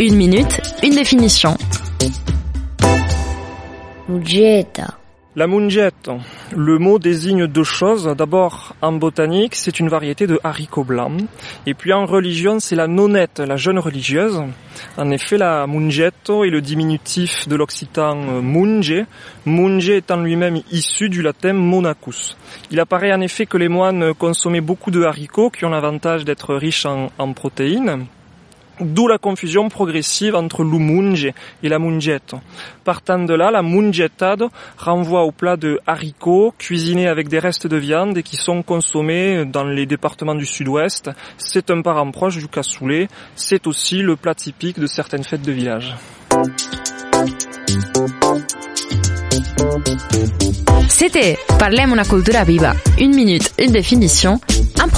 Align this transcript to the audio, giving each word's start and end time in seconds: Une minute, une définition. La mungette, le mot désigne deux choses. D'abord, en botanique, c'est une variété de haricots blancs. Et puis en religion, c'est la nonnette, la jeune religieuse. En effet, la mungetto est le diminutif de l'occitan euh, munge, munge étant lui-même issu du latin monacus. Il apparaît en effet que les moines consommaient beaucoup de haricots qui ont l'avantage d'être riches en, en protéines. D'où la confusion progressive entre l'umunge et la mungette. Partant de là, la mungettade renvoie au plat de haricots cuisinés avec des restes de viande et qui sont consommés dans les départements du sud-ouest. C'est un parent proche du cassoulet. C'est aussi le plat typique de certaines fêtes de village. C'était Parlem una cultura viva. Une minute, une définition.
Une 0.00 0.16
minute, 0.16 0.60
une 0.82 0.94
définition. 0.94 1.56
La 5.34 5.46
mungette, 5.46 6.10
le 6.54 6.78
mot 6.78 6.98
désigne 6.98 7.46
deux 7.46 7.64
choses. 7.64 8.04
D'abord, 8.16 8.74
en 8.82 8.92
botanique, 8.92 9.54
c'est 9.54 9.80
une 9.80 9.88
variété 9.88 10.26
de 10.26 10.38
haricots 10.44 10.84
blancs. 10.84 11.22
Et 11.66 11.74
puis 11.74 11.92
en 11.92 12.04
religion, 12.06 12.58
c'est 12.58 12.76
la 12.76 12.86
nonnette, 12.86 13.40
la 13.40 13.56
jeune 13.56 13.78
religieuse. 13.78 14.42
En 14.96 15.10
effet, 15.10 15.38
la 15.38 15.66
mungetto 15.66 16.44
est 16.44 16.50
le 16.50 16.60
diminutif 16.60 17.48
de 17.48 17.56
l'occitan 17.56 18.18
euh, 18.28 18.40
munge, 18.42 19.04
munge 19.46 19.88
étant 19.88 20.20
lui-même 20.20 20.60
issu 20.70 21.08
du 21.08 21.22
latin 21.22 21.52
monacus. 21.52 22.36
Il 22.70 22.80
apparaît 22.80 23.12
en 23.12 23.20
effet 23.20 23.46
que 23.46 23.56
les 23.56 23.68
moines 23.68 24.14
consommaient 24.14 24.60
beaucoup 24.60 24.90
de 24.90 25.02
haricots 25.02 25.50
qui 25.50 25.64
ont 25.64 25.70
l'avantage 25.70 26.24
d'être 26.24 26.54
riches 26.54 26.86
en, 26.86 27.10
en 27.18 27.32
protéines. 27.32 28.06
D'où 28.80 29.06
la 29.06 29.18
confusion 29.18 29.68
progressive 29.68 30.34
entre 30.34 30.64
l'umunge 30.64 31.30
et 31.62 31.68
la 31.68 31.78
mungette. 31.78 32.34
Partant 32.84 33.18
de 33.18 33.34
là, 33.34 33.50
la 33.50 33.62
mungettade 33.62 34.44
renvoie 34.78 35.22
au 35.22 35.30
plat 35.30 35.56
de 35.56 35.78
haricots 35.86 36.54
cuisinés 36.58 37.06
avec 37.06 37.28
des 37.28 37.38
restes 37.38 37.66
de 37.66 37.76
viande 37.76 38.18
et 38.18 38.22
qui 38.22 38.36
sont 38.36 38.62
consommés 38.62 39.44
dans 39.44 39.64
les 39.64 39.86
départements 39.86 40.34
du 40.34 40.46
sud-ouest. 40.46 41.10
C'est 41.36 41.70
un 41.70 41.82
parent 41.82 42.10
proche 42.10 42.38
du 42.38 42.48
cassoulet. 42.48 43.08
C'est 43.36 43.66
aussi 43.66 43.98
le 43.98 44.16
plat 44.16 44.34
typique 44.34 44.80
de 44.80 44.86
certaines 44.86 45.24
fêtes 45.24 45.42
de 45.42 45.52
village. 45.52 45.94
C'était 50.88 51.38
Parlem 51.58 51.92
una 51.92 52.04
cultura 52.04 52.44
viva. 52.44 52.74
Une 52.98 53.14
minute, 53.14 53.52
une 53.58 53.72
définition. 53.72 54.40